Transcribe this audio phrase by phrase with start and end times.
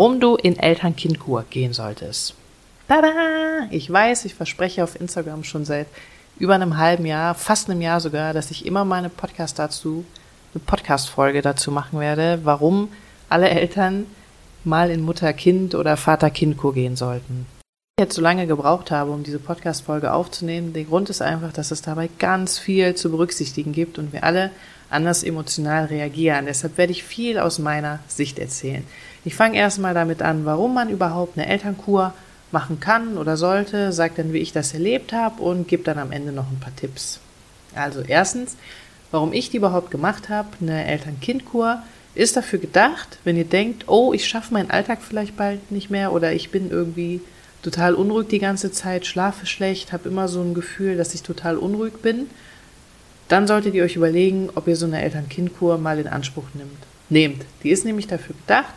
[0.00, 2.32] warum du in Eltern-Kind-Kur gehen solltest.
[2.88, 3.68] Tada!
[3.70, 5.88] Ich weiß, ich verspreche auf Instagram schon seit
[6.38, 10.06] über einem halben Jahr, fast einem Jahr sogar, dass ich immer meine Podcast dazu,
[10.54, 12.88] eine Podcast-Folge dazu machen werde, warum
[13.28, 14.06] alle Eltern
[14.64, 17.44] mal in Mutter-Kind oder Vater-Kind-Kur gehen sollten.
[17.98, 21.72] Ich jetzt so lange gebraucht habe, um diese Podcast-Folge aufzunehmen, der Grund ist einfach, dass
[21.72, 24.50] es dabei ganz viel zu berücksichtigen gibt und wir alle
[24.88, 26.46] anders emotional reagieren.
[26.46, 28.86] Deshalb werde ich viel aus meiner Sicht erzählen.
[29.24, 32.14] Ich fange erstmal damit an, warum man überhaupt eine Elternkur
[32.52, 36.12] machen kann oder sollte, sage dann, wie ich das erlebt habe und gebe dann am
[36.12, 37.20] Ende noch ein paar Tipps.
[37.74, 38.56] Also erstens,
[39.10, 41.82] warum ich die überhaupt gemacht habe, eine Eltern-Kind-Kur
[42.14, 46.12] ist dafür gedacht, wenn ihr denkt, oh, ich schaffe meinen Alltag vielleicht bald nicht mehr
[46.12, 47.20] oder ich bin irgendwie
[47.62, 51.56] total unruhig die ganze Zeit, schlafe schlecht, habe immer so ein Gefühl, dass ich total
[51.56, 52.26] unruhig bin,
[53.28, 56.78] dann solltet ihr euch überlegen, ob ihr so eine Eltern-Kind-Kur mal in Anspruch nimmt.
[57.10, 57.44] Nehmt.
[57.62, 58.74] Die ist nämlich dafür gedacht,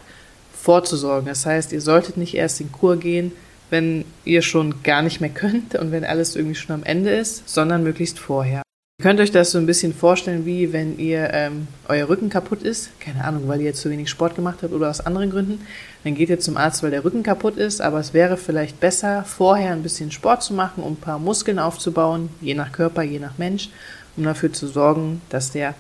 [0.64, 1.28] vorzusorgen.
[1.28, 3.34] Das heißt, ihr solltet nicht erst in Kur gehen,
[3.70, 7.50] wenn ihr schon gar nicht mehr könnt und wenn alles irgendwie schon am Ende ist,
[7.50, 8.62] sondern möglichst vorher.
[9.00, 12.62] Ihr könnt euch das so ein bisschen vorstellen, wie wenn ihr ähm, euer Rücken kaputt
[12.64, 15.66] ist, keine Ahnung, weil ihr zu wenig Sport gemacht habt oder aus anderen Gründen,
[16.06, 19.26] dann geht ihr zum Arzt, weil der Rücken kaputt ist, aber es wäre vielleicht besser,
[19.26, 23.20] vorher ein bisschen Sport zu machen, um ein paar Muskeln aufzubauen, je nach Körper, je
[23.20, 23.70] nach Mensch,
[24.16, 25.74] um dafür zu sorgen, dass der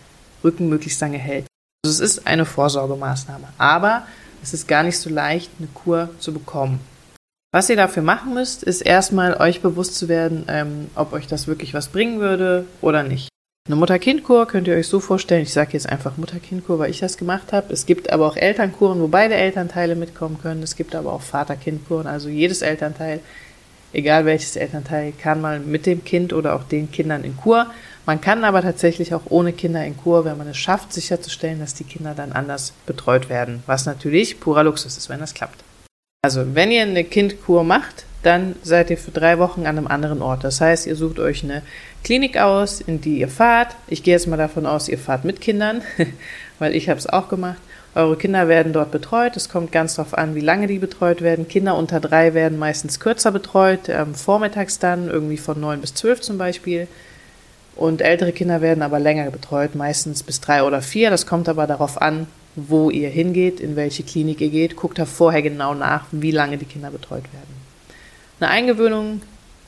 [0.44, 1.46] Rücken möglichst lange hält.
[1.86, 4.04] Also es ist eine Vorsorgemaßnahme, aber
[4.44, 6.80] es ist gar nicht so leicht, eine Kur zu bekommen.
[7.54, 11.48] Was ihr dafür machen müsst, ist erstmal euch bewusst zu werden, ähm, ob euch das
[11.48, 13.30] wirklich was bringen würde oder nicht.
[13.66, 17.18] Eine Mutter-Kind-Kur könnt ihr euch so vorstellen, ich sage jetzt einfach Mutter-Kind-Kur, weil ich das
[17.18, 17.72] gemacht habe.
[17.72, 20.64] Es gibt aber auch Elternkuren, wo beide Elternteile mitkommen können.
[20.64, 23.22] Es gibt aber auch Vater-Kind-Kuren, also jedes Elternteil,
[23.94, 27.68] egal welches Elternteil, kann mal mit dem Kind oder auch den Kindern in Kur.
[28.06, 31.74] Man kann aber tatsächlich auch ohne Kinder in Kur, wenn man es schafft, sicherzustellen, dass
[31.74, 35.64] die Kinder dann anders betreut werden, was natürlich purer Luxus ist, wenn das klappt.
[36.22, 40.22] Also, wenn ihr eine Kindkur macht, dann seid ihr für drei Wochen an einem anderen
[40.22, 40.44] Ort.
[40.44, 41.62] Das heißt, ihr sucht euch eine
[42.04, 43.76] Klinik aus, in die ihr fahrt.
[43.88, 45.82] Ich gehe jetzt mal davon aus, ihr fahrt mit Kindern,
[46.60, 47.60] weil ich habe es auch gemacht.
[47.96, 49.38] Eure Kinder werden dort betreut.
[49.38, 51.48] Es kommt ganz darauf an, wie lange die betreut werden.
[51.48, 56.22] Kinder unter drei werden meistens kürzer betreut, ähm, vormittags dann, irgendwie von neun bis zwölf
[56.22, 56.88] zum Beispiel.
[57.76, 61.10] Und ältere Kinder werden aber länger betreut, meistens bis drei oder vier.
[61.10, 64.76] Das kommt aber darauf an, wo ihr hingeht, in welche Klinik ihr geht.
[64.76, 67.64] Guckt da vorher genau nach, wie lange die Kinder betreut werden.
[68.40, 69.22] Eine Eingewöhnung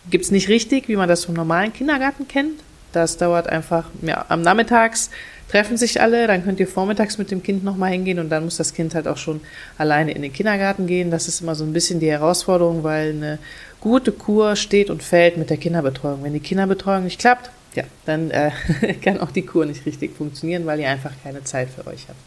[0.10, 2.60] gibt es nicht richtig, wie man das vom normalen Kindergarten kennt.
[2.92, 5.10] Das dauert einfach, ja, am Nachmittags
[5.50, 8.58] treffen sich alle, dann könnt ihr vormittags mit dem Kind nochmal hingehen und dann muss
[8.58, 9.42] das Kind halt auch schon
[9.78, 11.12] alleine in den Kindergarten gehen.
[11.12, 13.40] Das ist immer so ein bisschen die Herausforderung, weil eine
[13.82, 16.24] gute Kur steht und fällt mit der Kinderbetreuung.
[16.24, 18.52] Wenn die Kinderbetreuung nicht klappt, ja, dann äh,
[19.04, 22.20] kann auch die Kur nicht richtig funktionieren, weil ihr einfach keine Zeit für euch habt.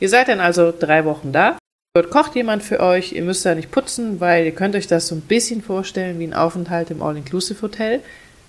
[0.00, 1.58] Ihr seid dann also drei Wochen da.
[1.94, 3.12] Dort kocht jemand für euch.
[3.12, 6.26] Ihr müsst da nicht putzen, weil ihr könnt euch das so ein bisschen vorstellen wie
[6.26, 8.00] ein Aufenthalt im All-Inclusive-Hotel.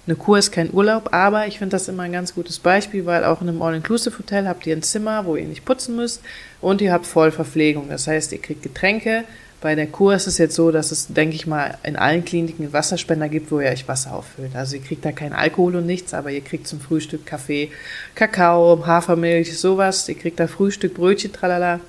[0.06, 3.24] Eine Kur ist kein Urlaub, aber ich finde das immer ein ganz gutes Beispiel, weil
[3.24, 6.22] auch in einem All-Inclusive-Hotel habt ihr ein Zimmer, wo ihr nicht putzen müsst
[6.62, 7.90] und ihr habt Vollverpflegung.
[7.90, 9.24] Das heißt, ihr kriegt Getränke,
[9.62, 12.72] bei der Kur ist es jetzt so, dass es, denke ich mal, in allen Kliniken
[12.72, 14.56] Wasserspender gibt, wo ihr euch Wasser auffüllt.
[14.56, 17.72] Also ihr kriegt da keinen Alkohol und nichts, aber ihr kriegt zum Frühstück Kaffee,
[18.16, 20.08] Kakao, Hafermilch, sowas.
[20.08, 21.82] Ihr kriegt da Frühstück, Brötchen, tralala.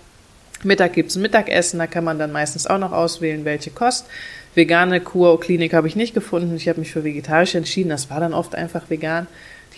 [0.65, 4.07] Mittag gibt's ein Mittagessen, da kann man dann meistens auch noch auswählen, welche Kost.
[4.55, 6.57] Vegane Kur-Klinik habe ich nicht gefunden.
[6.57, 7.91] Ich habe mich für vegetarisch entschieden.
[7.91, 9.29] Das war dann oft einfach vegan.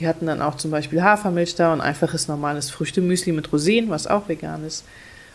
[0.01, 4.07] Die hatten dann auch zum Beispiel Hafermilch da und einfaches normales Früchtemüsli mit Rosinen, was
[4.07, 4.85] auch vegan ist.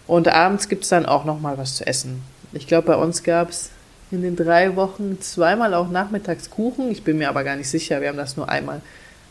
[0.07, 2.23] Und abends gibt's dann auch noch mal was zu essen.
[2.53, 3.69] Ich glaube, bei uns gab es
[4.12, 6.91] in den drei Wochen zweimal auch nachmittags Kuchen.
[6.91, 8.02] Ich bin mir aber gar nicht sicher.
[8.02, 8.81] Wir haben das nur einmal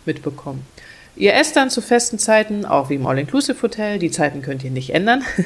[0.05, 0.67] mitbekommen.
[1.17, 3.99] Ihr esst dann zu festen Zeiten, auch wie im All-Inclusive-Hotel.
[3.99, 5.23] Die Zeiten könnt ihr nicht ändern.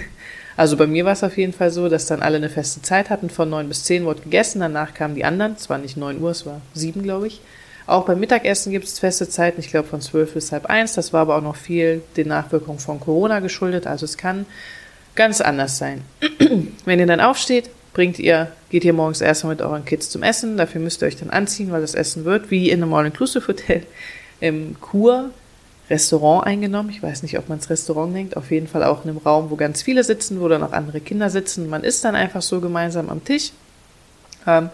[0.56, 3.08] Also bei mir war es auf jeden Fall so, dass dann alle eine feste Zeit
[3.08, 3.30] hatten.
[3.30, 4.60] Von neun bis zehn wurde gegessen.
[4.60, 5.54] Danach kamen die anderen.
[5.56, 7.40] Es war nicht neun Uhr, es war sieben, glaube ich.
[7.86, 9.60] Auch beim Mittagessen gibt es feste Zeiten.
[9.60, 10.94] Ich glaube von zwölf bis halb eins.
[10.94, 13.86] Das war aber auch noch viel den Nachwirkungen von Corona geschuldet.
[13.86, 14.44] Also es kann
[15.14, 16.02] ganz anders sein.
[16.84, 20.56] Wenn ihr dann aufsteht, bringt ihr, geht ihr morgens erstmal mit euren Kids zum Essen.
[20.56, 23.82] Dafür müsst ihr euch dann anziehen, weil das Essen wird wie in einem All-Inclusive-Hotel
[24.40, 25.30] im Kur
[25.90, 26.90] Restaurant eingenommen.
[26.90, 28.36] Ich weiß nicht, ob man es Restaurant nennt.
[28.36, 31.00] Auf jeden Fall auch in einem Raum, wo ganz viele sitzen, wo dann auch andere
[31.00, 31.68] Kinder sitzen.
[31.68, 33.50] Man isst dann einfach so gemeinsam am Tisch.
[34.46, 34.70] Ähm,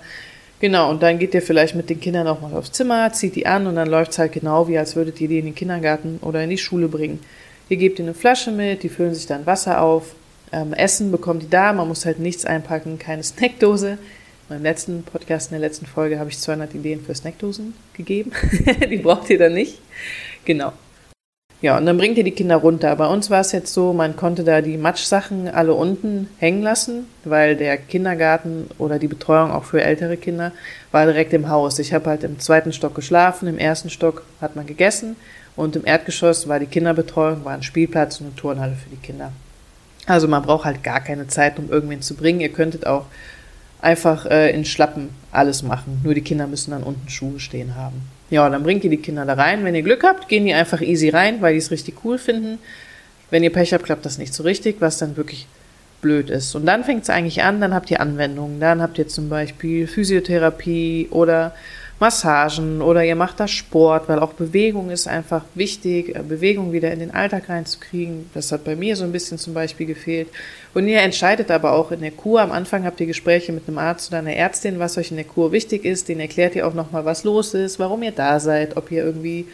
[0.61, 3.47] genau, und dann geht ihr vielleicht mit den Kindern auch mal aufs Zimmer, zieht die
[3.47, 6.19] an und dann läuft es halt genau wie, als würdet ihr die in den Kindergarten
[6.21, 7.21] oder in die Schule bringen.
[7.71, 10.15] Ihr gebt ihnen eine Flasche mit, die füllen sich dann Wasser auf,
[10.53, 13.91] ähm, Essen bekommt die da, man muss halt nichts einpacken, keine Snackdose.
[14.49, 18.33] In meinem letzten Podcast, in der letzten Folge, habe ich 200 Ideen für Snackdosen gegeben.
[18.91, 19.81] die braucht ihr dann nicht.
[20.45, 20.73] Genau.
[21.63, 22.95] Ja, und dann bringt ihr die Kinder runter.
[22.97, 27.07] Bei uns war es jetzt so, man konnte da die Matschsachen alle unten hängen lassen,
[27.25, 30.53] weil der Kindergarten oder die Betreuung auch für ältere Kinder
[30.93, 31.79] war direkt im Haus.
[31.79, 35.17] Ich habe halt im zweiten Stock geschlafen, im ersten Stock hat man gegessen
[35.57, 39.33] und im Erdgeschoss war die Kinderbetreuung, war ein Spielplatz und eine Turnhalle für die Kinder.
[40.07, 42.41] Also man braucht halt gar keine Zeit, um irgendwen zu bringen.
[42.41, 43.07] Ihr könntet auch
[43.81, 46.01] einfach äh, in Schlappen alles machen.
[46.03, 48.03] Nur die Kinder müssen dann unten Schuhe stehen haben.
[48.31, 49.65] Ja, dann bringt ihr die Kinder da rein.
[49.65, 52.59] Wenn ihr Glück habt, gehen die einfach easy rein, weil die es richtig cool finden.
[53.31, 55.47] Wenn ihr Pech habt, klappt das nicht so richtig, was dann wirklich
[56.01, 56.55] blöd ist.
[56.55, 58.61] Und dann fängt es eigentlich an, dann habt ihr Anwendungen.
[58.61, 61.55] Dann habt ihr zum Beispiel Physiotherapie oder
[61.99, 66.93] Massagen oder ihr macht da Sport, weil auch Bewegung ist einfach wichtig, äh, Bewegung wieder
[66.93, 68.31] in den Alltag reinzukriegen.
[68.35, 70.29] Das hat bei mir so ein bisschen zum Beispiel gefehlt.
[70.75, 72.43] Und ihr entscheidet aber auch in der Kur.
[72.43, 75.25] Am Anfang habt ihr Gespräche mit einem Arzt oder einer Ärztin, was euch in der
[75.25, 76.09] Kur wichtig ist.
[76.09, 79.47] Den erklärt ihr auch nochmal, was los ist, warum ihr da seid, ob ihr irgendwie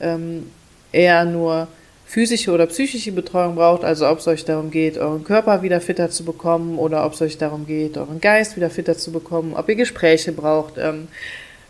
[0.00, 0.50] ähm,
[0.92, 1.68] eher nur
[2.06, 6.10] physische oder psychische Betreuung braucht, also ob es euch darum geht, euren Körper wieder fitter
[6.10, 9.66] zu bekommen oder ob es euch darum geht, euren Geist wieder fitter zu bekommen, ob
[9.70, 10.74] ihr Gespräche braucht.
[10.76, 11.08] Ähm,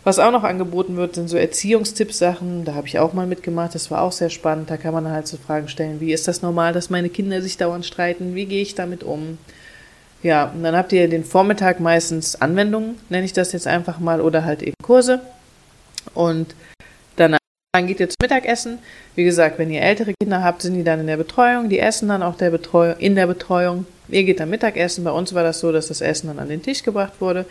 [0.03, 2.65] was auch noch angeboten wird, sind so Erziehungstippsachen.
[2.65, 3.73] Da habe ich auch mal mitgemacht.
[3.73, 4.69] Das war auch sehr spannend.
[4.69, 7.57] Da kann man halt so Fragen stellen, wie ist das normal, dass meine Kinder sich
[7.57, 8.35] dauernd streiten?
[8.35, 9.37] Wie gehe ich damit um?
[10.21, 14.21] Ja, und dann habt ihr den Vormittag meistens Anwendungen, nenne ich das jetzt einfach mal,
[14.21, 15.21] oder halt eben Kurse.
[16.13, 16.55] Und
[17.73, 18.79] danach geht ihr zum Mittagessen.
[19.15, 21.69] Wie gesagt, wenn ihr ältere Kinder habt, sind die dann in der Betreuung.
[21.69, 23.85] Die essen dann auch der Betreuung, in der Betreuung.
[24.09, 25.03] Ihr geht dann Mittagessen.
[25.03, 27.45] Bei uns war das so, dass das Essen dann an den Tisch gebracht wurde.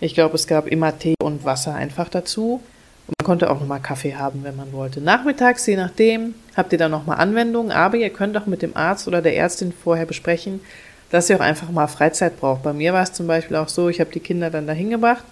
[0.00, 2.62] Ich glaube, es gab immer Tee und Wasser einfach dazu.
[3.06, 5.00] Und man konnte auch nochmal Kaffee haben, wenn man wollte.
[5.00, 7.70] Nachmittags, je nachdem, habt ihr dann nochmal Anwendungen.
[7.70, 10.60] Aber ihr könnt auch mit dem Arzt oder der Ärztin vorher besprechen,
[11.10, 12.62] dass ihr auch einfach mal Freizeit braucht.
[12.62, 15.24] Bei mir war es zum Beispiel auch so, ich habe die Kinder dann dahin gebracht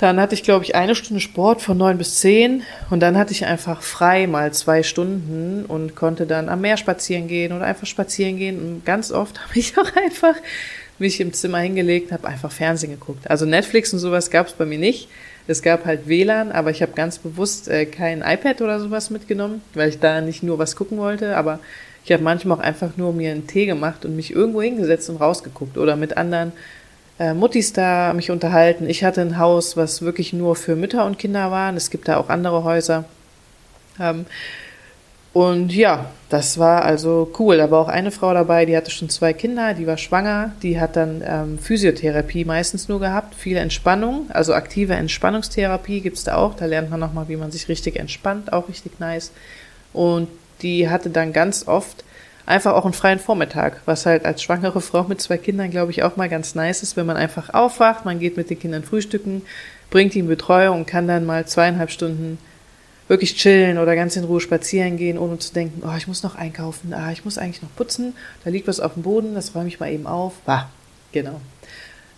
[0.00, 3.32] dann hatte ich, glaube ich, eine Stunde Sport von neun bis zehn und dann hatte
[3.32, 7.86] ich einfach frei mal zwei Stunden und konnte dann am Meer spazieren gehen oder einfach
[7.86, 8.58] spazieren gehen.
[8.58, 10.36] Und ganz oft habe ich auch einfach
[10.98, 13.30] mich im Zimmer hingelegt, habe einfach Fernsehen geguckt.
[13.30, 15.08] Also Netflix und sowas gab es bei mir nicht.
[15.46, 19.60] Es gab halt WLAN, aber ich habe ganz bewusst äh, kein iPad oder sowas mitgenommen,
[19.74, 21.60] weil ich da nicht nur was gucken wollte, aber
[22.06, 25.16] ich habe manchmal auch einfach nur mir einen Tee gemacht und mich irgendwo hingesetzt und
[25.16, 26.52] rausgeguckt oder mit anderen
[27.20, 28.88] äh, Muttis da mich unterhalten.
[28.88, 31.72] Ich hatte ein Haus, was wirklich nur für Mütter und Kinder war.
[31.76, 33.04] Es gibt da auch andere Häuser.
[34.00, 34.24] Ähm,
[35.32, 37.58] und ja, das war also cool.
[37.58, 40.80] Da war auch eine Frau dabei, die hatte schon zwei Kinder, die war schwanger, die
[40.80, 46.54] hat dann ähm, Physiotherapie meistens nur gehabt, viel Entspannung, also aktive Entspannungstherapie gibt's da auch.
[46.54, 49.30] Da lernt man nochmal, wie man sich richtig entspannt, auch richtig nice.
[49.92, 50.28] Und
[50.62, 52.02] die hatte dann ganz oft
[52.50, 56.02] einfach auch einen freien Vormittag, was halt als schwangere Frau mit zwei Kindern, glaube ich,
[56.02, 59.42] auch mal ganz nice ist, wenn man einfach aufwacht, man geht mit den Kindern frühstücken,
[59.88, 62.38] bringt in Betreuung und kann dann mal zweieinhalb Stunden
[63.08, 66.36] wirklich chillen oder ganz in Ruhe spazieren gehen, ohne zu denken, oh, ich muss noch
[66.36, 68.14] einkaufen, ah, ich muss eigentlich noch putzen,
[68.44, 70.34] da liegt was auf dem Boden, das räume ich mal eben auf.
[70.44, 70.68] Bah,
[71.12, 71.40] genau.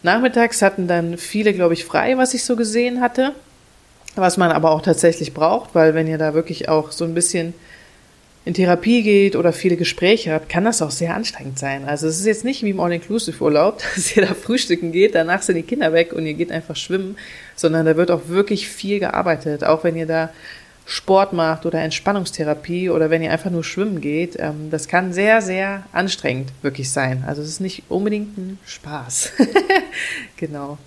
[0.03, 3.33] Nachmittags hatten dann viele, glaube ich, frei, was ich so gesehen hatte,
[4.17, 7.55] was man aber auch tatsächlich braucht, weil wenn ihr da wirklich auch so ein bisschen
[8.45, 11.85] in Therapie geht oder viele Gespräche hat, kann das auch sehr anstrengend sein.
[11.85, 15.57] Also es ist jetzt nicht wie im All-Inclusive-Urlaub, dass ihr da frühstücken geht, danach sind
[15.57, 17.17] die Kinder weg und ihr geht einfach schwimmen,
[17.55, 19.63] sondern da wird auch wirklich viel gearbeitet.
[19.65, 20.31] Auch wenn ihr da
[20.85, 25.41] Sport macht oder Entspannungstherapie oder wenn ihr einfach nur schwimmen geht, ähm, das kann sehr,
[25.41, 27.25] sehr anstrengend wirklich sein.
[27.27, 29.33] Also es ist nicht unbedingt ein Spaß.
[30.37, 30.79] genau.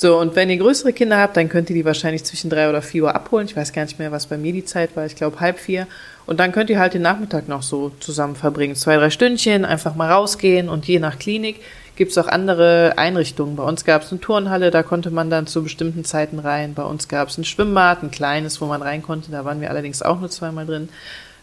[0.00, 2.82] So, und wenn ihr größere Kinder habt, dann könnt ihr die wahrscheinlich zwischen drei oder
[2.82, 3.48] vier Uhr abholen.
[3.48, 5.04] Ich weiß gar nicht mehr, was bei mir die Zeit war.
[5.06, 5.88] Ich glaube halb vier.
[6.24, 8.76] Und dann könnt ihr halt den Nachmittag noch so zusammen verbringen.
[8.76, 11.62] Zwei, drei Stündchen, einfach mal rausgehen und je nach Klinik
[11.96, 13.56] gibt es auch andere Einrichtungen.
[13.56, 16.74] Bei uns gab es eine Turnhalle, da konnte man dann zu bestimmten Zeiten rein.
[16.74, 19.32] Bei uns gab es ein Schwimmbad, ein kleines, wo man rein konnte.
[19.32, 20.90] Da waren wir allerdings auch nur zweimal drin,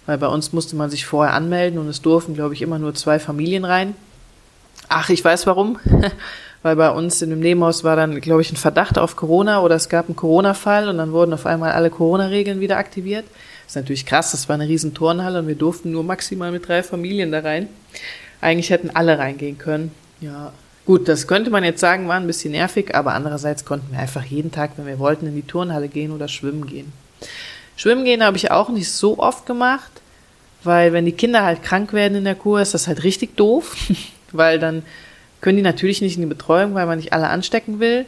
[0.05, 2.95] weil bei uns musste man sich vorher anmelden und es durften, glaube ich, immer nur
[2.95, 3.95] zwei Familien rein.
[4.87, 5.77] Ach, ich weiß warum.
[6.65, 9.75] weil bei uns in dem Nebenhaus war dann, glaube ich, ein Verdacht auf Corona oder
[9.75, 13.23] es gab einen Corona-Fall und dann wurden auf einmal alle Corona-Regeln wieder aktiviert.
[13.27, 16.67] Das ist natürlich krass, das war eine riesen Turnhalle und wir durften nur maximal mit
[16.67, 17.69] drei Familien da rein.
[18.41, 19.91] Eigentlich hätten alle reingehen können.
[20.21, 20.53] Ja,
[20.87, 24.23] gut, das könnte man jetzt sagen, war ein bisschen nervig, aber andererseits konnten wir einfach
[24.23, 26.91] jeden Tag, wenn wir wollten, in die Turnhalle gehen oder schwimmen gehen.
[27.75, 29.91] Schwimmen gehen habe ich auch nicht so oft gemacht,
[30.63, 33.75] weil wenn die Kinder halt krank werden in der Kur, ist das halt richtig doof,
[34.31, 34.81] weil dann
[35.45, 38.07] können die natürlich nicht in die Betreuung, weil man nicht alle anstecken will.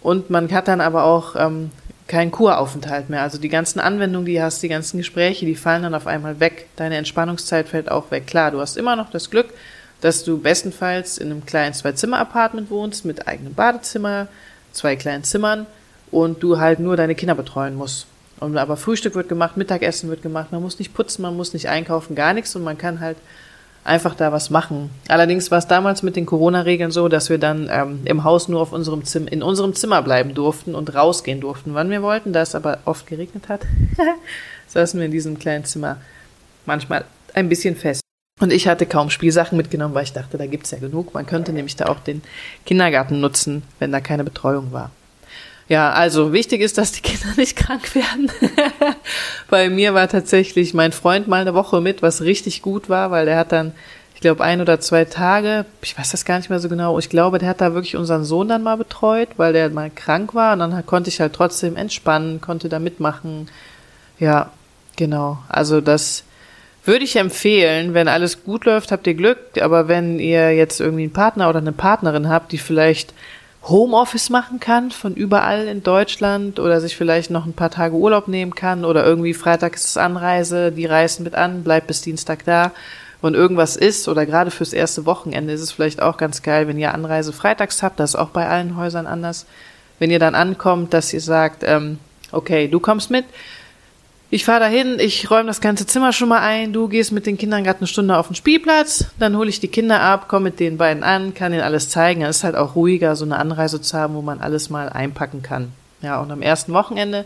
[0.00, 1.70] Und man hat dann aber auch ähm,
[2.08, 3.20] keinen Kuraufenthalt mehr.
[3.20, 6.68] Also die ganzen Anwendungen, die hast, die ganzen Gespräche, die fallen dann auf einmal weg.
[6.76, 8.26] Deine Entspannungszeit fällt auch weg.
[8.26, 9.52] Klar, du hast immer noch das Glück,
[10.00, 14.28] dass du bestenfalls in einem kleinen Zwei-Zimmer-Apartment wohnst mit eigenem Badezimmer,
[14.72, 15.66] zwei kleinen Zimmern
[16.10, 18.06] und du halt nur deine Kinder betreuen musst.
[18.38, 21.68] Und aber Frühstück wird gemacht, Mittagessen wird gemacht, man muss nicht putzen, man muss nicht
[21.68, 23.18] einkaufen, gar nichts und man kann halt
[23.84, 24.90] einfach da was machen.
[25.08, 28.60] Allerdings war es damals mit den Corona-Regeln so, dass wir dann ähm, im Haus nur
[28.60, 32.32] auf unserem Zimmer, in unserem Zimmer bleiben durften und rausgehen durften, wann wir wollten.
[32.32, 33.62] Da es aber oft geregnet hat,
[34.68, 35.96] saßen wir in diesem kleinen Zimmer
[36.66, 38.02] manchmal ein bisschen fest.
[38.40, 41.12] Und ich hatte kaum Spielsachen mitgenommen, weil ich dachte, da gibt's ja genug.
[41.12, 42.22] Man könnte nämlich da auch den
[42.64, 44.90] Kindergarten nutzen, wenn da keine Betreuung war.
[45.70, 48.28] Ja, also wichtig ist, dass die Kinder nicht krank werden.
[49.50, 53.24] Bei mir war tatsächlich mein Freund mal eine Woche mit, was richtig gut war, weil
[53.24, 53.72] der hat dann,
[54.16, 57.08] ich glaube, ein oder zwei Tage, ich weiß das gar nicht mehr so genau, ich
[57.08, 60.54] glaube, der hat da wirklich unseren Sohn dann mal betreut, weil der mal krank war
[60.54, 63.48] und dann konnte ich halt trotzdem entspannen, konnte da mitmachen.
[64.18, 64.50] Ja,
[64.96, 65.38] genau.
[65.48, 66.24] Also das
[66.84, 71.04] würde ich empfehlen, wenn alles gut läuft, habt ihr Glück, aber wenn ihr jetzt irgendwie
[71.04, 73.14] einen Partner oder eine Partnerin habt, die vielleicht
[73.62, 78.26] Homeoffice machen kann von überall in Deutschland oder sich vielleicht noch ein paar Tage Urlaub
[78.26, 82.72] nehmen kann oder irgendwie Freitag ist Anreise, die reisen mit an, bleibt bis Dienstag da.
[83.20, 86.78] Und irgendwas ist oder gerade fürs erste Wochenende ist es vielleicht auch ganz geil, wenn
[86.78, 89.44] ihr Anreise freitags habt, das ist auch bei allen Häusern anders,
[89.98, 91.98] wenn ihr dann ankommt, dass ihr sagt, ähm,
[92.32, 93.26] okay, du kommst mit,
[94.32, 97.36] ich fahre dahin, ich räume das ganze Zimmer schon mal ein, du gehst mit den
[97.36, 100.60] Kindern gerade eine Stunde auf den Spielplatz, dann hole ich die Kinder ab, komme mit
[100.60, 102.22] den beiden an, kann ihnen alles zeigen.
[102.22, 105.42] Es ist halt auch ruhiger, so eine Anreise zu haben, wo man alles mal einpacken
[105.42, 105.72] kann.
[106.00, 107.24] Ja, und am ersten Wochenende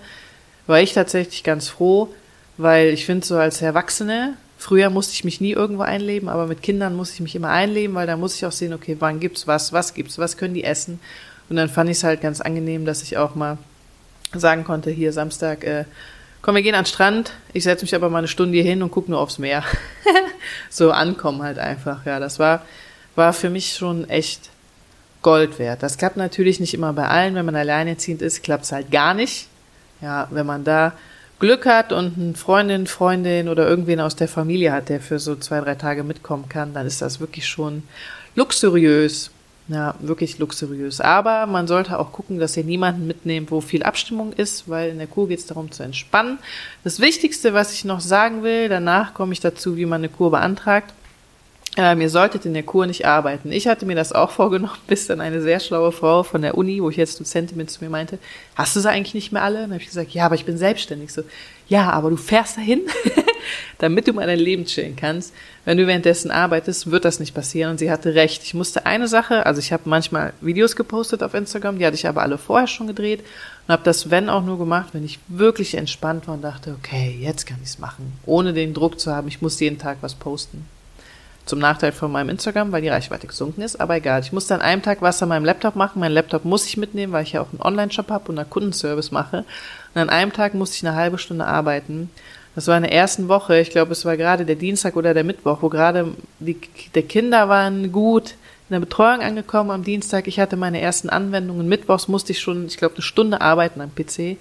[0.66, 2.08] war ich tatsächlich ganz froh,
[2.56, 6.62] weil ich finde so als Erwachsene, früher musste ich mich nie irgendwo einleben, aber mit
[6.62, 9.46] Kindern muss ich mich immer einleben, weil da muss ich auch sehen, okay, wann gibt's
[9.46, 11.00] was, was gibt's, was können die essen.
[11.50, 13.58] Und dann fand ich es halt ganz angenehm, dass ich auch mal
[14.32, 15.84] sagen konnte, hier Samstag, äh,
[16.44, 18.82] komm, wir gehen an den Strand, ich setze mich aber mal eine Stunde hier hin
[18.82, 19.64] und gucke nur aufs Meer.
[20.68, 22.04] so ankommen halt einfach.
[22.04, 22.66] Ja, das war,
[23.14, 24.50] war für mich schon echt
[25.22, 25.82] Gold wert.
[25.82, 27.34] Das klappt natürlich nicht immer bei allen.
[27.34, 29.48] Wenn man alleinerziehend ist, klappt es halt gar nicht.
[30.02, 30.92] Ja, wenn man da
[31.38, 35.36] Glück hat und eine Freundin, Freundin oder irgendwen aus der Familie hat, der für so
[35.36, 37.84] zwei, drei Tage mitkommen kann, dann ist das wirklich schon
[38.34, 39.30] luxuriös.
[39.66, 41.00] Ja, wirklich luxuriös.
[41.00, 44.98] Aber man sollte auch gucken, dass ihr niemanden mitnehmt, wo viel Abstimmung ist, weil in
[44.98, 46.38] der Kur geht es darum zu entspannen.
[46.82, 50.30] Das Wichtigste, was ich noch sagen will, danach komme ich dazu, wie man eine Kur
[50.30, 50.92] beantragt.
[51.76, 53.50] Ähm, ihr solltet in der Kur nicht arbeiten.
[53.50, 56.80] Ich hatte mir das auch vorgenommen, bis dann eine sehr schlaue Frau von der Uni,
[56.80, 58.18] wo ich jetzt Dozentin bin, zu mir meinte,
[58.54, 59.62] hast du sie eigentlich nicht mehr alle?
[59.62, 61.12] dann habe ich gesagt, ja, aber ich bin selbstständig.
[61.12, 61.22] So,
[61.66, 62.82] ja, aber du fährst dahin,
[63.78, 65.34] damit du mal dein Leben chillen kannst.
[65.64, 67.72] Wenn du währenddessen arbeitest, wird das nicht passieren.
[67.72, 68.44] Und sie hatte recht.
[68.44, 72.06] Ich musste eine Sache, also ich habe manchmal Videos gepostet auf Instagram, die hatte ich
[72.06, 73.24] aber alle vorher schon gedreht
[73.66, 77.18] und habe das, wenn auch nur gemacht, wenn ich wirklich entspannt war und dachte, okay,
[77.20, 80.14] jetzt kann ich es machen, ohne den Druck zu haben, ich muss jeden Tag was
[80.14, 80.66] posten.
[81.46, 84.22] Zum Nachteil von meinem Instagram, weil die Reichweite gesunken ist, aber egal.
[84.22, 86.00] Ich musste an einem Tag was an meinem Laptop machen.
[86.00, 89.10] Mein Laptop muss ich mitnehmen, weil ich ja auch einen Online-Shop habe und einen Kundenservice
[89.10, 89.44] mache.
[89.94, 92.10] Und an einem Tag musste ich eine halbe Stunde arbeiten.
[92.54, 95.24] Das war in der ersten Woche, ich glaube, es war gerade der Dienstag oder der
[95.24, 96.58] Mittwoch, wo gerade die,
[96.94, 98.34] die Kinder waren gut
[98.68, 100.26] in der Betreuung angekommen am Dienstag.
[100.26, 101.68] Ich hatte meine ersten Anwendungen.
[101.68, 104.38] Mittwochs musste ich schon, ich glaube, eine Stunde arbeiten am PC.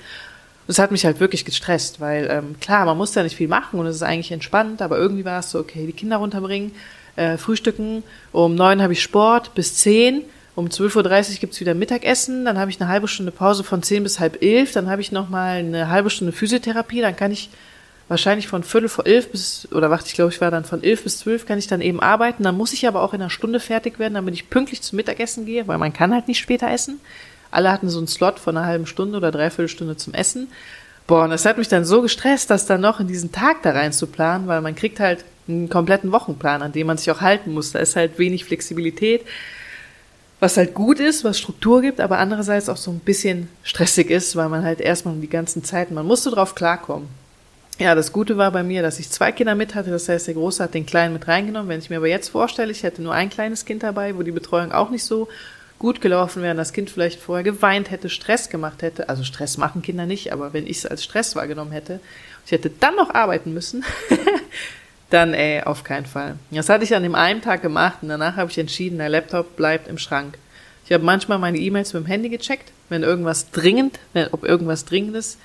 [0.68, 3.80] Das hat mich halt wirklich gestresst, weil ähm, klar, man muss ja nicht viel machen
[3.80, 6.72] und es ist eigentlich entspannt, aber irgendwie war es so, okay, die Kinder runterbringen,
[7.16, 10.22] äh, frühstücken, um neun habe ich Sport bis zehn,
[10.56, 14.04] um 12.30 Uhr gibt's wieder Mittagessen, dann habe ich eine halbe Stunde Pause von zehn
[14.04, 17.50] bis halb elf, dann habe ich nochmal eine halbe Stunde Physiotherapie, dann kann ich
[18.08, 21.04] wahrscheinlich von Viertel vor elf bis, oder warte, ich glaube, ich war dann von elf
[21.04, 22.44] bis zwölf, kann ich dann eben arbeiten.
[22.44, 25.46] Dann muss ich aber auch in einer Stunde fertig werden, damit ich pünktlich zum Mittagessen
[25.46, 27.00] gehe, weil man kann halt nicht später essen.
[27.54, 30.48] Alle hatten so einen Slot von einer halben Stunde oder dreiviertel Stunde zum Essen.
[31.06, 33.72] Boah, und das hat mich dann so gestresst, das dann noch in diesen Tag da
[33.72, 37.22] rein zu planen, weil man kriegt halt einen kompletten Wochenplan, an dem man sich auch
[37.22, 37.74] halten muss.
[37.74, 39.24] Da ist halt wenig Flexibilität,
[40.40, 44.36] was halt gut ist, was Struktur gibt, aber andererseits auch so ein bisschen stressig ist,
[44.36, 47.10] weil man halt erstmal die ganzen Zeiten, man musste drauf klarkommen.
[47.80, 49.90] Ja, das Gute war bei mir, dass ich zwei Kinder mit hatte.
[49.90, 51.70] Das heißt, der Große hat den Kleinen mit reingenommen.
[51.70, 54.32] Wenn ich mir aber jetzt vorstelle, ich hätte nur ein kleines Kind dabei, wo die
[54.32, 55.28] Betreuung auch nicht so
[55.80, 59.10] gut gelaufen wäre, das Kind vielleicht vorher geweint hätte, Stress gemacht hätte.
[59.10, 62.00] Also Stress machen Kinder nicht, aber wenn ich es als Stress wahrgenommen hätte,
[62.46, 63.84] ich hätte dann noch arbeiten müssen,
[65.10, 66.36] dann ey, auf keinen Fall.
[66.52, 69.56] Das hatte ich an dem einen Tag gemacht und danach habe ich entschieden, der Laptop
[69.56, 70.38] bleibt im Schrank.
[70.86, 74.86] Ich habe manchmal meine E-Mails mit dem Handy gecheckt, wenn irgendwas dringend, wenn, ob irgendwas
[74.86, 75.38] dringendes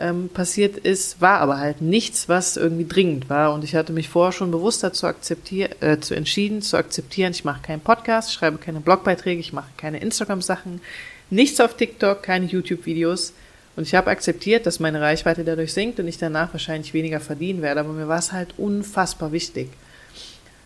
[0.00, 3.52] ähm, passiert ist, war aber halt nichts, was irgendwie dringend war.
[3.52, 7.44] Und ich hatte mich vorher schon bewusst dazu akzeptiert, äh, zu entschieden, zu akzeptieren, ich
[7.44, 10.80] mache keinen Podcast, schreibe keine Blogbeiträge, ich mache keine Instagram-Sachen,
[11.28, 13.34] nichts auf TikTok, keine YouTube-Videos.
[13.76, 17.62] Und ich habe akzeptiert, dass meine Reichweite dadurch sinkt und ich danach wahrscheinlich weniger verdienen
[17.62, 17.80] werde.
[17.80, 19.68] Aber mir war es halt unfassbar wichtig.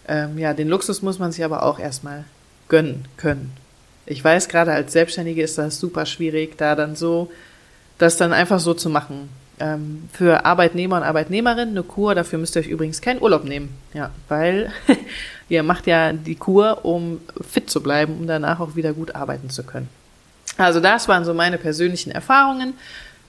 [0.08, 2.24] Ähm, ja, den Luxus muss man sich aber auch erstmal
[2.68, 3.52] gönnen können.
[4.06, 7.30] Ich weiß, gerade als Selbstständige ist das super schwierig, da dann so
[7.98, 9.28] das dann einfach so zu machen.
[9.60, 13.68] Ähm, für Arbeitnehmer und Arbeitnehmerinnen eine Kur, dafür müsst ihr euch übrigens keinen Urlaub nehmen.
[13.92, 14.72] Ja, weil
[15.48, 19.50] ihr macht ja die Kur, um fit zu bleiben, um danach auch wieder gut arbeiten
[19.50, 19.88] zu können.
[20.56, 22.74] Also das waren so meine persönlichen Erfahrungen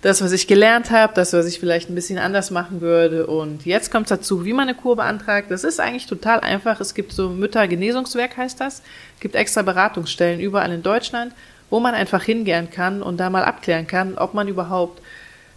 [0.05, 3.25] das, was ich gelernt habe, das, was ich vielleicht ein bisschen anders machen würde.
[3.25, 5.49] Und jetzt kommt dazu, wie man eine Kur beantragt.
[5.49, 6.79] Das ist eigentlich total einfach.
[6.79, 8.83] Es gibt so Müttergenesungswerk, heißt das.
[9.15, 11.33] Es gibt extra Beratungsstellen überall in Deutschland,
[11.75, 15.01] wo man einfach hingehen kann und da mal abklären kann, ob man überhaupt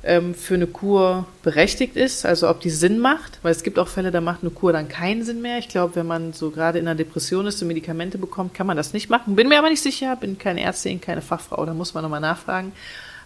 [0.02, 3.86] ähm, für eine Kur berechtigt ist, also ob die Sinn macht, weil es gibt auch
[3.86, 5.58] Fälle, da macht eine Kur dann keinen Sinn mehr.
[5.58, 8.76] Ich glaube, wenn man so gerade in einer Depression ist und Medikamente bekommt, kann man
[8.76, 9.36] das nicht machen.
[9.36, 12.72] Bin mir aber nicht sicher, bin keine Ärztin, keine Fachfrau, da muss man nochmal nachfragen.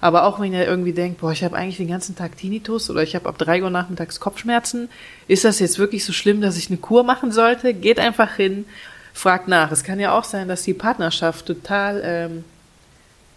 [0.02, 3.02] Aber auch wenn ihr irgendwie denkt, boah, ich habe eigentlich den ganzen Tag Tinnitus oder
[3.02, 4.90] ich habe ab drei Uhr nachmittags Kopfschmerzen,
[5.28, 7.72] ist das jetzt wirklich so schlimm, dass ich eine Kur machen sollte?
[7.72, 8.66] Geht einfach hin,
[9.14, 9.70] fragt nach.
[9.72, 12.44] Es kann ja auch sein, dass die Partnerschaft total, ähm,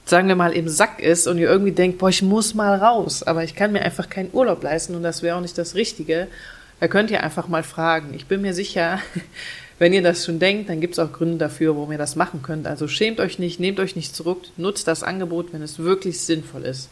[0.05, 3.23] sagen wir mal, im Sack ist und ihr irgendwie denkt, boah, ich muss mal raus,
[3.23, 6.27] aber ich kann mir einfach keinen Urlaub leisten und das wäre auch nicht das Richtige.
[6.79, 8.13] Da könnt ihr einfach mal fragen.
[8.13, 8.99] Ich bin mir sicher,
[9.79, 12.43] wenn ihr das schon denkt, dann gibt es auch Gründe dafür, warum ihr das machen
[12.43, 12.67] könnt.
[12.67, 16.63] Also schämt euch nicht, nehmt euch nicht zurück, nutzt das Angebot, wenn es wirklich sinnvoll
[16.63, 16.89] ist.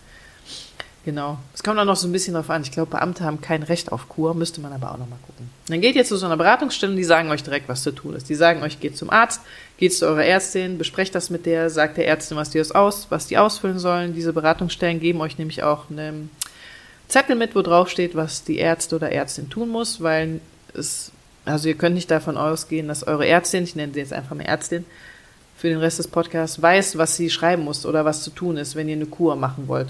[1.06, 1.38] Genau.
[1.54, 2.62] Es kommt auch noch so ein bisschen darauf an.
[2.62, 5.50] Ich glaube, Beamte haben kein Recht auf Kur, müsste man aber auch nochmal gucken.
[5.68, 8.30] Dann geht ihr zu so einer Beratungsstelle, die sagen euch direkt, was zu tun ist.
[8.30, 9.42] Die sagen euch, geht zum Arzt,
[9.78, 13.28] geht zu eurer Ärztin, besprecht das mit der, sagt der Ärztin, was die aus, was
[13.28, 14.16] die ausfüllen sollen.
[14.16, 16.30] Diese Beratungsstellen geben euch nämlich auch einen
[17.10, 20.40] Zettel mit, wo drauf steht, was die Ärzte oder Ärztin tun muss, weil
[20.74, 21.12] es
[21.46, 24.48] also ihr könnt nicht davon ausgehen, dass eure Ärztin, ich nenne sie jetzt einfach eine
[24.48, 24.86] Ärztin,
[25.58, 28.76] für den Rest des Podcasts weiß, was sie schreiben muss oder was zu tun ist,
[28.76, 29.90] wenn ihr eine Kur machen wollt.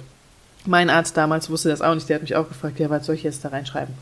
[0.66, 3.16] Mein Arzt damals wusste das auch nicht, der hat mich auch gefragt, ja, was soll
[3.16, 3.94] ich jetzt da reinschreiben?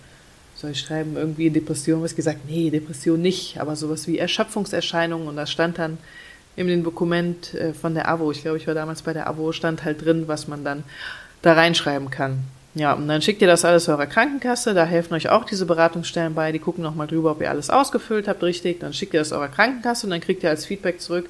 [0.56, 2.04] Soll ich schreiben, irgendwie Depression?
[2.04, 5.98] Was gesagt, nee, Depression nicht, aber sowas wie Erschöpfungserscheinungen und das stand dann
[6.56, 9.52] in dem Dokument äh, von der AWO, ich glaube, ich war damals bei der AWO,
[9.52, 10.84] stand halt drin, was man dann
[11.42, 12.44] da reinschreiben kann.
[12.74, 16.36] Ja, und dann schickt ihr das alles eurer Krankenkasse, da helfen euch auch diese Beratungsstellen
[16.36, 19.34] bei, die gucken nochmal drüber, ob ihr alles ausgefüllt habt richtig, dann schickt ihr das
[19.34, 21.30] eurer Krankenkasse und dann kriegt ihr als Feedback zurück,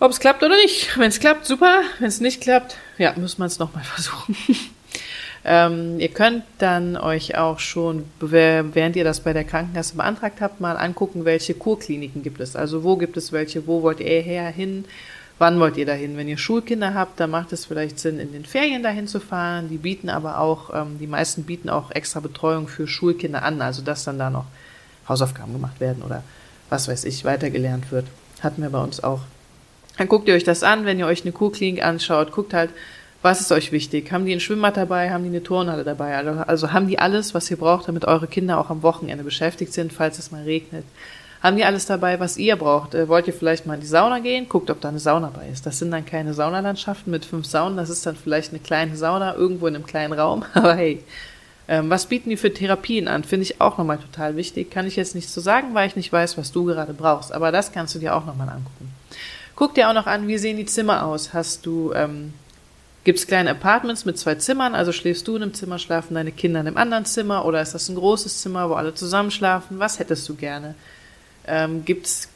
[0.00, 0.96] ob es klappt oder nicht.
[0.98, 4.36] Wenn es klappt, super, wenn es nicht klappt, ja, müssen wir es nochmal versuchen.
[5.44, 10.60] ähm, ihr könnt dann euch auch schon, während ihr das bei der Krankenkasse beantragt habt,
[10.60, 12.56] mal angucken, welche Kurkliniken gibt es.
[12.56, 14.84] Also wo gibt es welche, wo wollt ihr her hin,
[15.38, 16.16] Wann wollt ihr dahin?
[16.16, 19.68] Wenn ihr Schulkinder habt, dann macht es vielleicht Sinn, in den Ferien dahin zu fahren.
[19.68, 23.82] Die bieten aber auch, ähm, die meisten bieten auch extra Betreuung für Schulkinder an, also
[23.82, 24.46] dass dann da noch
[25.08, 26.24] Hausaufgaben gemacht werden oder
[26.70, 28.06] was weiß ich, weitergelernt wird.
[28.40, 29.20] Hatten wir bei uns auch.
[29.98, 32.70] Dann guckt ihr euch das an, wenn ihr euch eine Kurklinik anschaut, guckt halt,
[33.20, 34.12] was ist euch wichtig?
[34.12, 35.10] Haben die ein Schwimmbad dabei?
[35.10, 36.16] Haben die eine Turnhalle dabei?
[36.16, 39.72] Also, also haben die alles, was ihr braucht, damit eure Kinder auch am Wochenende beschäftigt
[39.72, 40.84] sind, falls es mal regnet?
[41.42, 42.94] haben die alles dabei, was ihr braucht.
[42.94, 44.48] Äh, wollt ihr vielleicht mal in die Sauna gehen?
[44.48, 45.66] Guckt, ob da eine Sauna bei ist.
[45.66, 49.34] Das sind dann keine Saunalandschaften mit fünf Saunen, das ist dann vielleicht eine kleine Sauna
[49.34, 50.44] irgendwo in einem kleinen Raum.
[50.54, 51.02] Aber hey,
[51.68, 53.24] ähm, was bieten die für Therapien an?
[53.24, 54.70] Finde ich auch nochmal total wichtig.
[54.70, 57.32] Kann ich jetzt nicht so sagen, weil ich nicht weiß, was du gerade brauchst.
[57.32, 58.92] Aber das kannst du dir auch nochmal angucken.
[59.58, 61.34] Guck dir auch noch an, wie sehen die Zimmer aus?
[61.34, 62.32] Hast du, ähm,
[63.02, 64.76] gibt es kleine Apartments mit zwei Zimmern?
[64.76, 67.44] Also schläfst du in einem Zimmer, schlafen deine Kinder in einem anderen Zimmer?
[67.44, 69.80] Oder ist das ein großes Zimmer, wo alle zusammen schlafen?
[69.80, 70.76] Was hättest du gerne?
[71.48, 72.28] ähm, gibt's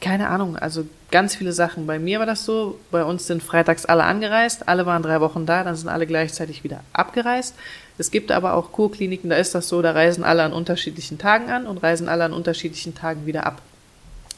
[0.00, 1.86] keine Ahnung, also ganz viele Sachen.
[1.86, 5.46] Bei mir war das so, bei uns sind freitags alle angereist, alle waren drei Wochen
[5.46, 7.54] da, dann sind alle gleichzeitig wieder abgereist.
[7.98, 11.50] Es gibt aber auch Kurkliniken, da ist das so, da reisen alle an unterschiedlichen Tagen
[11.50, 13.60] an und reisen alle an unterschiedlichen Tagen wieder ab.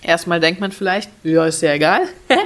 [0.03, 2.03] Erstmal denkt man vielleicht, ja, ist ja egal.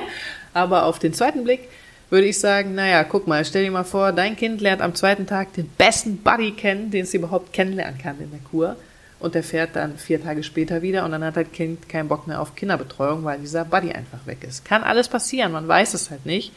[0.55, 1.69] aber auf den zweiten Blick
[2.11, 5.27] würde ich sagen, naja, guck mal, stell dir mal vor, dein Kind lernt am zweiten
[5.27, 8.77] Tag den besten Buddy kennen, den es überhaupt kennenlernen kann in der Kur
[9.19, 12.27] und der fährt dann vier Tage später wieder und dann hat das Kind keinen Bock
[12.27, 14.65] mehr auf Kinderbetreuung, weil dieser Buddy einfach weg ist.
[14.65, 16.53] Kann alles passieren, man weiß es halt nicht.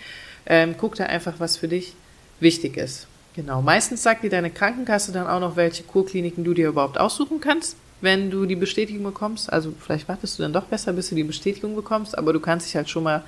[0.46, 1.94] Ähm, guck da einfach, was für dich
[2.40, 3.08] wichtig ist.
[3.36, 3.62] Genau.
[3.62, 7.78] Meistens sagt dir deine Krankenkasse dann auch noch, welche Kurkliniken du dir überhaupt aussuchen kannst,
[8.02, 9.52] wenn du die Bestätigung bekommst.
[9.52, 12.68] Also vielleicht wartest du dann doch besser, bis du die Bestätigung bekommst, aber du kannst
[12.68, 13.24] dich halt schon mal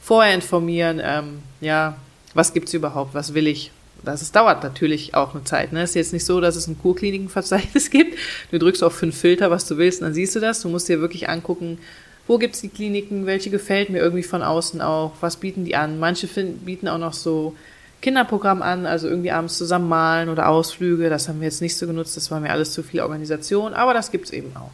[0.00, 1.96] vorher informieren, ähm, ja,
[2.34, 3.72] was gibt's überhaupt, was will ich,
[4.04, 5.72] das es dauert natürlich auch eine Zeit.
[5.72, 5.82] Ne?
[5.82, 8.16] Es ist jetzt nicht so, dass es ein Kurklinikenverzeichnis gibt.
[8.50, 10.60] Du drückst auf fünf Filter, was du willst, und dann siehst du das.
[10.60, 11.78] Du musst dir wirklich angucken,
[12.26, 15.98] wo gibt's die Kliniken, welche gefällt mir irgendwie von außen auch, was bieten die an.
[15.98, 17.56] Manche bieten auch noch so
[18.02, 21.08] Kinderprogramm an, also irgendwie abends zusammen malen oder Ausflüge.
[21.08, 23.94] Das haben wir jetzt nicht so genutzt, das war mir alles zu viel Organisation, aber
[23.94, 24.70] das gibt's eben auch.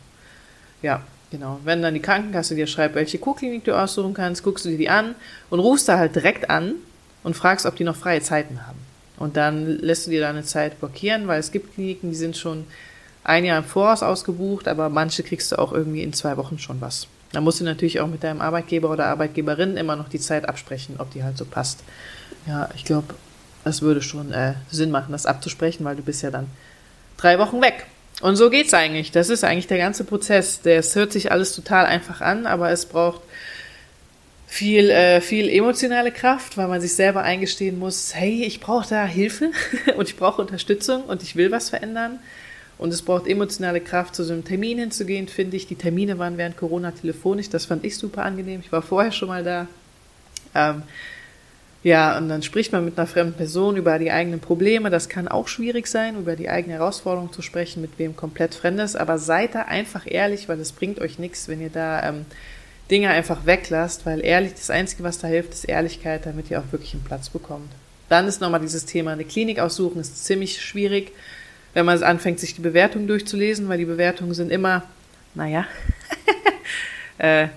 [0.83, 1.61] Ja, genau.
[1.65, 4.89] Wenn dann die Krankenkasse dir schreibt, welche Kurklinik du aussuchen kannst, guckst du dir die
[4.89, 5.15] an
[5.51, 6.75] und rufst da halt direkt an
[7.23, 8.79] und fragst, ob die noch freie Zeiten haben.
[9.19, 12.65] Und dann lässt du dir deine Zeit blockieren, weil es gibt Kliniken, die sind schon
[13.25, 16.81] ein Jahr im Voraus ausgebucht, aber manche kriegst du auch irgendwie in zwei Wochen schon
[16.81, 17.07] was.
[17.33, 20.97] Da musst du natürlich auch mit deinem Arbeitgeber oder Arbeitgeberin immer noch die Zeit absprechen,
[20.99, 21.81] ob die halt so passt.
[22.47, 23.15] Ja, ich glaube,
[23.65, 26.47] das würde schon äh, Sinn machen, das abzusprechen, weil du bist ja dann
[27.17, 27.87] drei Wochen weg.
[28.21, 29.11] Und so geht's eigentlich.
[29.11, 30.61] Das ist eigentlich der ganze Prozess.
[30.65, 33.23] Es hört sich alles total einfach an, aber es braucht
[34.47, 39.07] viel, äh, viel emotionale Kraft, weil man sich selber eingestehen muss, hey, ich brauche da
[39.07, 39.51] Hilfe
[39.97, 42.19] und ich brauche Unterstützung und ich will was verändern.
[42.79, 45.69] Und es braucht emotionale Kraft, zu so einem Termin hinzugehen, finde ich.
[45.69, 48.61] Die Termine waren während Corona telefonisch, das fand ich super angenehm.
[48.61, 49.69] Ich war vorher schon mal da.
[50.55, 50.83] Ähm,
[51.83, 54.89] ja, und dann spricht man mit einer fremden Person über die eigenen Probleme.
[54.89, 58.95] Das kann auch schwierig sein, über die eigene Herausforderung zu sprechen, mit wem komplett Fremdes.
[58.95, 62.25] Aber seid da einfach ehrlich, weil es bringt euch nichts, wenn ihr da ähm,
[62.89, 66.71] Dinge einfach weglasst, weil ehrlich, das Einzige, was da hilft, ist Ehrlichkeit, damit ihr auch
[66.73, 67.73] wirklich einen Platz bekommt.
[68.09, 71.13] Dann ist nochmal dieses Thema, eine Klinik aussuchen, ist ziemlich schwierig,
[71.75, 74.85] wenn man anfängt, sich die Bewertungen durchzulesen, weil die Bewertungen sind immer,
[75.35, 75.67] naja,
[77.19, 77.49] äh,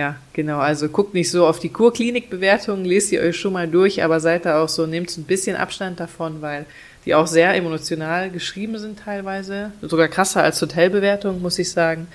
[0.00, 0.60] ja, genau.
[0.60, 4.46] Also guckt nicht so auf die Kurklinik-Bewertungen, lest ihr euch schon mal durch, aber seid
[4.46, 6.64] da auch so, nehmt ein bisschen Abstand davon, weil
[7.04, 9.72] die auch sehr emotional geschrieben sind teilweise.
[9.82, 12.08] Sogar krasser als Hotelbewertungen, muss ich sagen.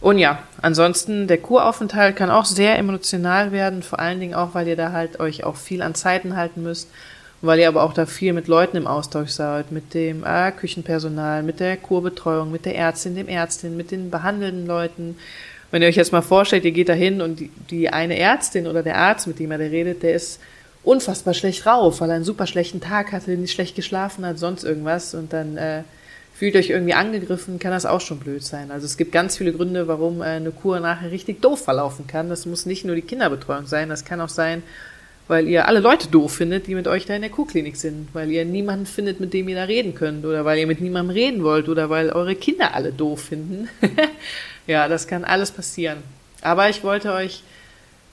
[0.00, 4.66] Und ja, ansonsten, der Kuraufenthalt kann auch sehr emotional werden, vor allen Dingen auch, weil
[4.66, 6.90] ihr da halt euch auch viel an Zeiten halten müsst,
[7.40, 11.44] weil ihr aber auch da viel mit Leuten im Austausch seid, mit dem äh, Küchenpersonal,
[11.44, 15.16] mit der Kurbetreuung, mit der Ärztin, dem Ärztin, mit den behandelnden Leuten,
[15.70, 18.66] wenn ihr euch jetzt mal vorstellt, ihr geht da hin und die, die eine Ärztin
[18.66, 20.40] oder der Arzt, mit dem er da redet, der ist
[20.82, 24.64] unfassbar schlecht drauf, weil er einen super schlechten Tag hatte, nicht schlecht geschlafen hat, sonst
[24.64, 25.82] irgendwas und dann äh,
[26.34, 28.70] fühlt euch irgendwie angegriffen, kann das auch schon blöd sein.
[28.70, 32.30] Also es gibt ganz viele Gründe, warum äh, eine Kur nachher richtig doof verlaufen kann.
[32.30, 34.62] Das muss nicht nur die Kinderbetreuung sein, das kann auch sein,
[35.30, 38.32] weil ihr alle Leute doof findet, die mit euch da in der Kurklinik sind, weil
[38.32, 41.44] ihr niemanden findet, mit dem ihr da reden könnt oder weil ihr mit niemandem reden
[41.44, 43.68] wollt oder weil eure Kinder alle doof finden.
[44.66, 45.98] Ja, das kann alles passieren.
[46.42, 47.42] Aber ich wollte euch,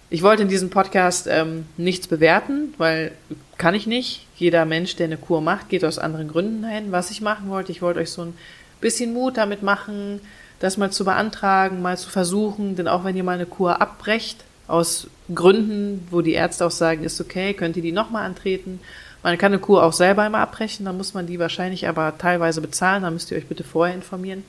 [0.10, 3.12] ich wollte in diesem Podcast ähm, nichts bewerten, weil
[3.60, 4.26] kann ich nicht.
[4.38, 6.92] Jeder Mensch, der eine Kur macht, geht aus anderen Gründen dahin.
[6.92, 8.34] Was ich machen wollte, ich wollte euch so ein
[8.82, 10.20] bisschen Mut damit machen,
[10.60, 12.76] das mal zu beantragen, mal zu versuchen.
[12.76, 17.04] Denn auch wenn ihr mal eine Kur abbrecht, aus Gründen, wo die Ärzte auch sagen,
[17.04, 18.80] ist okay, könnt ihr die nochmal antreten.
[19.24, 22.62] Man kann eine Kur auch selber immer abbrechen, dann muss man die wahrscheinlich aber teilweise
[22.62, 24.44] bezahlen, da müsst ihr euch bitte vorher informieren.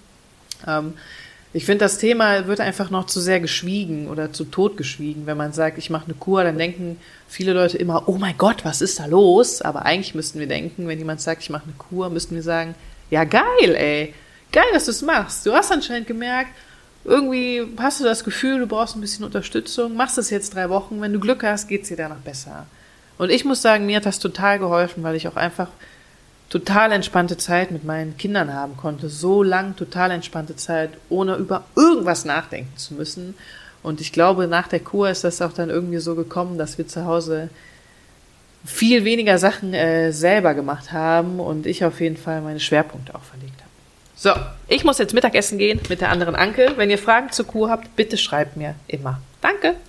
[0.66, 0.94] Ähm,
[1.54, 5.26] ich finde, das Thema wird einfach noch zu sehr geschwiegen oder zu tot geschwiegen.
[5.26, 8.66] Wenn man sagt, ich mache eine Kur, dann denken viele Leute immer, oh mein Gott,
[8.66, 9.62] was ist da los?
[9.62, 12.74] Aber eigentlich müssten wir denken, wenn jemand sagt, ich mache eine Kur, müssten wir sagen,
[13.10, 14.14] ja geil, ey,
[14.52, 15.46] geil, dass du es machst.
[15.46, 16.50] Du hast anscheinend gemerkt,
[17.08, 21.00] irgendwie hast du das Gefühl, du brauchst ein bisschen Unterstützung, machst das jetzt drei Wochen,
[21.00, 22.66] wenn du Glück hast, geht's dir danach besser.
[23.16, 25.68] Und ich muss sagen, mir hat das total geholfen, weil ich auch einfach
[26.48, 29.08] total entspannte Zeit mit meinen Kindern haben konnte.
[29.08, 33.34] So lang total entspannte Zeit, ohne über irgendwas nachdenken zu müssen.
[33.82, 36.86] Und ich glaube, nach der Kur ist das auch dann irgendwie so gekommen, dass wir
[36.88, 37.50] zu Hause
[38.64, 43.22] viel weniger Sachen äh, selber gemacht haben und ich auf jeden Fall meine Schwerpunkte auch
[43.22, 43.67] verlegt habe.
[44.20, 44.32] So,
[44.66, 46.72] ich muss jetzt Mittagessen gehen mit der anderen Anke.
[46.74, 49.20] Wenn ihr Fragen zur Kur habt, bitte schreibt mir immer.
[49.40, 49.76] Danke.